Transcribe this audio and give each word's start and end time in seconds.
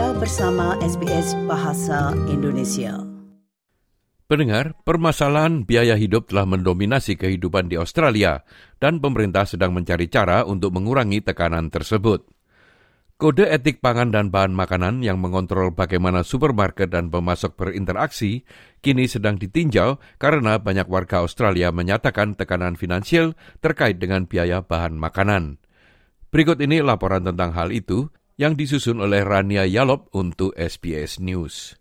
Anda 0.00 0.16
bersama 0.16 0.80
SBS 0.80 1.36
Bahasa 1.44 2.16
Indonesia. 2.24 3.04
Pendengar, 4.24 4.72
permasalahan 4.80 5.68
biaya 5.68 5.92
hidup 5.92 6.32
telah 6.32 6.48
mendominasi 6.48 7.20
kehidupan 7.20 7.68
di 7.68 7.76
Australia 7.76 8.40
dan 8.80 9.04
pemerintah 9.04 9.44
sedang 9.44 9.76
mencari 9.76 10.08
cara 10.08 10.48
untuk 10.48 10.72
mengurangi 10.72 11.20
tekanan 11.20 11.68
tersebut. 11.68 12.24
Kode 13.20 13.44
etik 13.52 13.84
pangan 13.84 14.08
dan 14.08 14.32
bahan 14.32 14.56
makanan 14.56 15.04
yang 15.04 15.20
mengontrol 15.20 15.68
bagaimana 15.76 16.24
supermarket 16.24 16.88
dan 16.88 17.12
pemasok 17.12 17.60
berinteraksi 17.60 18.48
kini 18.80 19.04
sedang 19.04 19.36
ditinjau 19.36 20.00
karena 20.16 20.56
banyak 20.56 20.88
warga 20.88 21.20
Australia 21.20 21.76
menyatakan 21.76 22.40
tekanan 22.40 22.80
finansial 22.80 23.36
terkait 23.60 24.00
dengan 24.00 24.24
biaya 24.24 24.64
bahan 24.64 24.96
makanan. 24.96 25.60
Berikut 26.32 26.56
ini 26.64 26.80
laporan 26.80 27.20
tentang 27.20 27.52
hal 27.52 27.68
itu 27.68 28.08
yang 28.40 28.56
disusun 28.56 29.04
oleh 29.04 29.20
Rania 29.20 29.68
Yalop 29.68 30.08
untuk 30.16 30.56
SBS 30.56 31.20
News. 31.20 31.76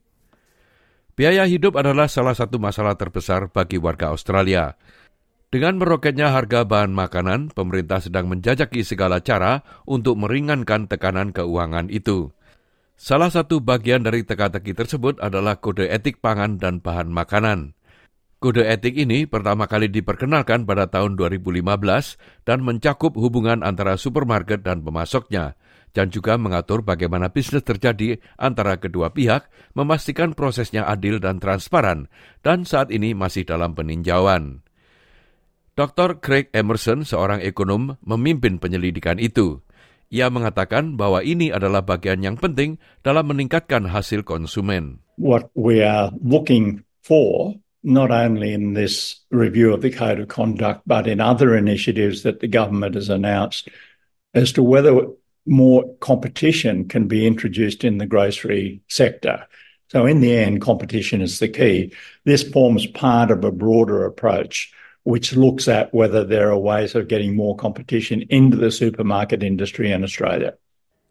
Biaya 1.15 1.47
hidup 1.47 1.79
adalah 1.79 2.11
salah 2.11 2.35
satu 2.35 2.59
masalah 2.59 2.99
terbesar 2.99 3.47
bagi 3.47 3.79
warga 3.79 4.11
Australia. 4.11 4.75
Dengan 5.47 5.79
meroketnya 5.79 6.35
harga 6.35 6.67
bahan 6.67 6.91
makanan, 6.91 7.55
pemerintah 7.55 8.03
sedang 8.03 8.27
menjajaki 8.27 8.83
segala 8.83 9.23
cara 9.23 9.63
untuk 9.87 10.19
meringankan 10.19 10.91
tekanan 10.91 11.31
keuangan 11.31 11.87
itu. 11.87 12.35
Salah 12.99 13.31
satu 13.31 13.63
bagian 13.63 14.03
dari 14.03 14.27
teka-teki 14.27 14.75
tersebut 14.75 15.15
adalah 15.23 15.63
kode 15.63 15.87
etik 15.87 16.19
pangan 16.19 16.59
dan 16.59 16.83
bahan 16.83 17.07
makanan. 17.07 17.71
Kode 18.43 18.67
etik 18.67 18.99
ini 18.99 19.23
pertama 19.23 19.63
kali 19.63 19.87
diperkenalkan 19.87 20.67
pada 20.67 20.91
tahun 20.91 21.15
2015 21.15 21.63
dan 22.43 22.59
mencakup 22.67 23.15
hubungan 23.15 23.63
antara 23.63 23.95
supermarket 23.95 24.67
dan 24.67 24.83
pemasoknya– 24.83 25.55
dan 25.93 26.13
juga 26.13 26.37
mengatur 26.37 26.85
bagaimana 26.85 27.33
bisnis 27.33 27.65
terjadi 27.65 28.21
antara 28.37 28.77
kedua 28.77 29.11
pihak, 29.13 29.49
memastikan 29.73 30.37
prosesnya 30.37 30.85
adil 30.85 31.17
dan 31.17 31.41
transparan, 31.41 32.11
dan 32.45 32.63
saat 32.63 32.93
ini 32.93 33.17
masih 33.17 33.45
dalam 33.45 33.73
peninjauan. 33.73 34.61
Dr. 35.79 36.19
Craig 36.19 36.51
Emerson, 36.51 37.07
seorang 37.07 37.39
ekonom, 37.39 37.95
memimpin 38.03 38.59
penyelidikan 38.59 39.15
itu. 39.15 39.63
Ia 40.09 40.27
mengatakan 40.27 40.97
bahwa 40.97 41.21
ini 41.21 41.53
adalah 41.53 41.85
bagian 41.85 42.25
yang 42.25 42.35
penting 42.35 42.81
dalam 43.05 43.29
meningkatkan 43.29 43.87
hasil 43.87 44.25
konsumen. 44.25 45.05
What 45.15 45.53
we 45.53 45.85
are 45.85 46.09
looking 46.19 46.83
for 47.05 47.55
not 47.83 48.11
only 48.11 48.51
in 48.51 48.73
this 48.75 49.23
review 49.31 49.71
of 49.71 49.79
the 49.79 49.93
code 49.93 50.19
of 50.19 50.27
conduct 50.27 50.83
but 50.83 51.07
in 51.07 51.23
other 51.23 51.55
initiatives 51.55 52.27
that 52.27 52.43
the 52.43 52.51
government 52.51 52.95
has 52.95 53.07
announced 53.07 53.71
as 54.35 54.51
to 54.51 54.59
whether 54.59 54.91
more 55.45 55.85
competition 55.99 56.87
can 56.87 57.07
be 57.07 57.25
introduced 57.25 57.83
in 57.83 57.97
the 57.97 58.05
grocery 58.05 58.81
sector. 58.87 59.45
So, 59.89 60.05
in 60.05 60.21
the 60.21 60.37
end, 60.37 60.61
competition 60.61 61.21
is 61.21 61.39
the 61.39 61.47
key. 61.47 61.93
This 62.25 62.43
forms 62.43 62.85
part 62.85 63.31
of 63.31 63.43
a 63.43 63.51
broader 63.51 64.05
approach 64.05 64.71
which 65.03 65.33
looks 65.33 65.67
at 65.67 65.93
whether 65.93 66.23
there 66.23 66.51
are 66.51 66.59
ways 66.59 66.93
of 66.93 67.07
getting 67.07 67.35
more 67.35 67.55
competition 67.55 68.21
into 68.29 68.57
the 68.57 68.69
supermarket 68.69 69.41
industry 69.41 69.91
in 69.91 70.03
Australia. 70.03 70.53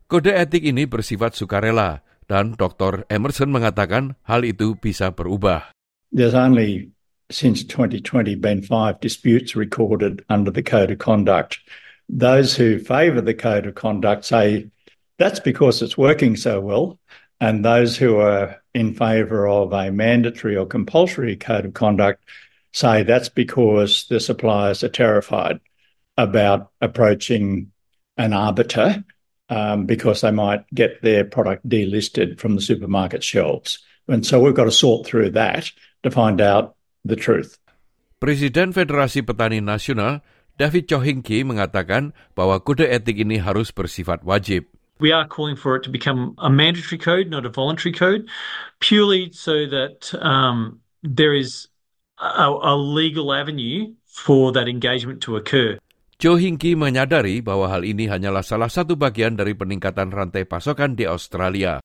Kode 0.09 0.33
etik 0.33 0.65
ini 0.65 0.89
bersifat 0.89 1.37
sukarela 1.37 2.01
dan 2.25 2.57
Dr. 2.57 3.05
Emerson 3.13 3.53
mengatakan 3.53 4.17
hal 4.25 4.47
itu 4.47 4.79
bisa 4.79 5.13
berubah. 5.13 5.75
There's 6.09 6.33
only 6.33 6.95
since 7.29 7.61
2020 7.65 8.37
been 8.41 8.65
five 8.65 9.01
disputes 9.05 9.53
recorded 9.53 10.25
under 10.33 10.49
the 10.49 10.65
code 10.65 10.89
of 10.89 10.97
conduct. 10.97 11.61
Those 12.09 12.55
who 12.55 12.79
favour 12.79 13.21
the 13.21 13.35
code 13.35 13.67
of 13.67 13.75
conduct 13.75 14.25
say 14.25 14.71
that's 15.19 15.41
because 15.41 15.83
it's 15.83 15.99
working 15.99 16.37
so 16.37 16.61
well, 16.61 16.99
and 17.41 17.65
those 17.65 17.97
who 17.97 18.19
are 18.19 18.63
in 18.75 18.95
favour 18.95 19.47
of 19.49 19.73
a 19.73 19.91
mandatory 19.91 20.57
or 20.57 20.67
compulsory 20.67 21.37
code 21.37 21.65
of 21.67 21.75
conduct 21.75 22.25
say 22.73 23.03
that's 23.03 23.29
because 23.29 24.07
the 24.09 24.21
suppliers 24.21 24.85
are 24.85 24.89
terrified 24.89 25.61
about 26.17 26.71
approaching 26.81 27.73
an 28.17 28.33
arbiter 28.33 29.05
um, 29.49 29.87
because 29.87 30.21
they 30.21 30.31
might 30.31 30.65
get 30.75 31.01
their 31.03 31.25
product 31.25 31.69
delisted 31.69 32.39
from 32.39 32.55
the 32.55 32.61
supermarket 32.61 33.25
shelves. 33.25 33.79
And 34.09 34.27
so 34.27 34.41
we've 34.41 34.55
got 34.55 34.65
to 34.65 34.73
sort 34.73 35.07
through 35.07 35.31
that 35.31 35.71
to 36.03 36.11
find 36.11 36.41
out 36.41 36.75
the 37.05 37.17
truth. 37.17 37.59
Presiden 38.21 38.73
Federasi 38.73 39.23
Petani 39.23 39.61
Nasional 39.61 40.21
David 40.59 40.91
Chohinki 40.91 41.47
mengatakan 41.47 42.11
bahwa 42.35 42.59
kode 42.59 42.83
etik 42.83 43.23
ini 43.23 43.39
harus 43.39 43.71
bersifat 43.71 44.27
wajib. 44.27 44.67
We 44.99 45.15
are 45.15 45.23
calling 45.23 45.55
for 45.55 45.79
it 45.79 45.87
to 45.87 45.91
become 45.95 46.35
a 46.43 46.51
mandatory 46.51 46.99
code, 46.99 47.31
not 47.31 47.47
a 47.47 47.53
voluntary 47.55 47.95
code, 47.95 48.27
purely 48.83 49.31
so 49.31 49.71
that 49.71 50.11
um, 50.19 50.83
there 51.07 51.31
is 51.31 51.71
a, 52.19 52.51
a 52.51 52.75
legal 52.75 53.31
avenue 53.31 53.95
for 54.11 54.51
that 54.51 54.67
engagement 54.67 55.23
to 55.23 55.39
occur. 55.39 55.79
Joe 56.19 56.35
Hinky 56.35 56.75
menyadari 56.75 57.39
bahwa 57.39 57.71
hal 57.71 57.87
ini 57.87 58.11
hanyalah 58.11 58.43
salah 58.43 58.67
satu 58.67 58.99
bagian 58.99 59.39
dari 59.39 59.55
peningkatan 59.55 60.11
rantai 60.11 60.43
pasokan 60.43 60.99
di 60.99 61.07
Australia. 61.07 61.79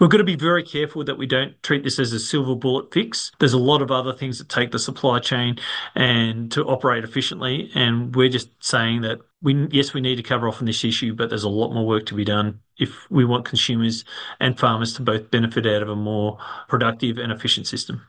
We've 0.00 0.08
got 0.08 0.24
to 0.24 0.24
be 0.24 0.40
very 0.40 0.64
careful 0.64 1.04
that 1.04 1.20
we 1.20 1.28
don't 1.28 1.60
treat 1.60 1.84
this 1.84 2.00
as 2.00 2.16
a 2.16 2.18
silver 2.18 2.56
bullet 2.56 2.88
fix. 2.88 3.36
There's 3.36 3.52
a 3.52 3.60
lot 3.60 3.84
of 3.84 3.92
other 3.92 4.16
things 4.16 4.40
that 4.40 4.48
take 4.48 4.72
the 4.72 4.80
supply 4.80 5.20
chain 5.20 5.60
and 5.92 6.48
to 6.56 6.64
operate 6.64 7.04
efficiently. 7.04 7.68
And 7.76 8.16
we're 8.16 8.32
just 8.32 8.48
saying 8.64 9.04
that 9.04 9.20
we, 9.44 9.68
yes, 9.68 9.92
we 9.92 10.00
need 10.00 10.16
to 10.16 10.24
cover 10.24 10.48
off 10.48 10.64
on 10.64 10.64
this 10.64 10.88
issue, 10.88 11.12
but 11.12 11.28
there's 11.28 11.44
a 11.44 11.52
lot 11.52 11.76
more 11.76 11.84
work 11.84 12.08
to 12.08 12.16
be 12.16 12.24
done 12.24 12.64
if 12.80 13.04
we 13.12 13.28
want 13.28 13.44
consumers 13.44 14.08
and 14.40 14.56
farmers 14.56 14.96
to 14.96 15.04
both 15.04 15.28
benefit 15.28 15.68
out 15.68 15.84
of 15.84 15.92
a 15.92 15.96
more 16.00 16.40
productive 16.64 17.20
and 17.20 17.28
efficient 17.28 17.68
system. 17.68 18.00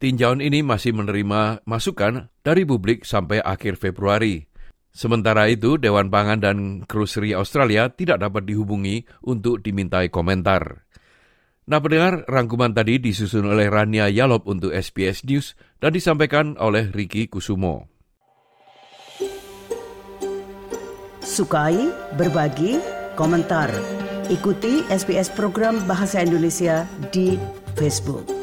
Tinjauan 0.00 0.40
ini 0.40 0.64
masih 0.64 0.96
menerima 0.96 1.60
masukan 1.68 2.32
dari 2.40 2.64
publik 2.64 3.04
sampai 3.04 3.44
akhir 3.44 3.76
Februari. 3.76 4.48
Sementara 4.88 5.52
itu, 5.52 5.76
Dewan 5.76 6.08
Pangan 6.08 6.40
dan 6.40 6.88
Grocery 6.88 7.36
Australia 7.36 7.92
tidak 7.92 8.24
dapat 8.24 8.48
dihubungi 8.48 9.04
untuk 9.20 9.60
dimintai 9.60 10.08
komentar. 10.08 10.88
Nah 11.70 11.78
pendengar, 11.78 12.26
rangkuman 12.26 12.74
tadi 12.74 12.98
disusun 12.98 13.46
oleh 13.46 13.70
Rania 13.70 14.10
Yalop 14.10 14.50
untuk 14.50 14.74
SBS 14.74 15.22
News 15.22 15.54
dan 15.78 15.94
disampaikan 15.94 16.58
oleh 16.58 16.90
Ricky 16.90 17.30
Kusumo. 17.30 17.86
Sukai, 21.22 21.94
berbagi, 22.18 22.82
komentar. 23.14 23.70
Ikuti 24.26 24.82
SBS 24.90 25.30
program 25.30 25.78
Bahasa 25.86 26.26
Indonesia 26.26 26.90
di 27.14 27.38
Facebook. 27.78 28.39